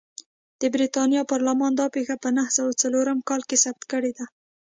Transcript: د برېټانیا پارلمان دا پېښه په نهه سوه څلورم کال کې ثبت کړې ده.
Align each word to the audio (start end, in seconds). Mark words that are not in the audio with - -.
د 0.59 0.61
برېټانیا 0.73 1.21
پارلمان 1.31 1.71
دا 1.75 1.85
پېښه 1.95 2.15
په 2.23 2.29
نهه 2.35 2.51
سوه 2.57 2.71
څلورم 2.81 3.19
کال 3.29 3.41
کې 3.49 3.57
ثبت 3.63 3.83
کړې 3.91 4.11
ده. 4.17 4.25